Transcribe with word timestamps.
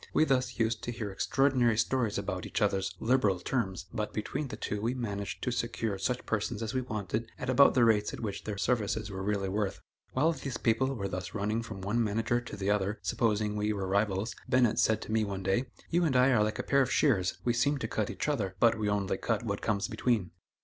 We 0.15 0.23
thus 0.23 0.57
used 0.57 0.81
to 0.83 0.91
hear 0.91 1.11
extraordinary 1.11 1.77
stories 1.77 2.17
about 2.17 2.47
each 2.47 2.59
other's 2.59 2.95
"liberal 2.99 3.39
terms," 3.39 3.85
but 3.93 4.13
between 4.15 4.47
the 4.47 4.55
two 4.57 4.81
we 4.81 4.95
managed 4.95 5.43
to 5.43 5.51
secure 5.51 5.99
such 5.99 6.25
persons 6.25 6.63
as 6.63 6.73
we 6.73 6.81
wanted 6.81 7.31
at 7.37 7.51
about 7.51 7.75
the 7.75 7.85
rates 7.85 8.11
at 8.11 8.19
which 8.19 8.43
their 8.45 8.57
services 8.57 9.11
were 9.11 9.21
really 9.21 9.47
worth. 9.47 9.79
While 10.13 10.31
these 10.31 10.57
people 10.57 10.95
were 10.95 11.07
thus 11.07 11.35
running 11.35 11.61
from 11.61 11.81
one 11.81 12.03
manager 12.03 12.41
to 12.41 12.57
the 12.57 12.71
other, 12.71 12.97
supposing 13.03 13.55
we 13.55 13.73
were 13.73 13.87
rivals, 13.87 14.33
Bennett 14.49 14.79
said 14.79 15.03
to 15.03 15.11
me 15.11 15.23
one 15.23 15.43
day: 15.43 15.65
"You 15.91 16.03
and 16.03 16.15
I 16.15 16.31
are 16.31 16.43
like 16.43 16.57
a 16.57 16.63
pair 16.63 16.81
of 16.81 16.91
shears; 16.91 17.37
we 17.45 17.53
seem 17.53 17.77
to 17.77 17.87
cut 17.87 18.09
each 18.09 18.27
other, 18.27 18.55
but 18.59 18.79
we 18.79 18.89
only 18.89 19.17
cut 19.17 19.43
what 19.43 19.61
comes 19.61 19.87
between." 19.87 20.31